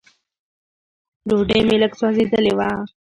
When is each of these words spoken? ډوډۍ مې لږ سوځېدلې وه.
ډوډۍ 1.27 1.59
مې 1.67 1.75
لږ 1.81 1.93
سوځېدلې 1.99 2.53
وه. 2.57 2.69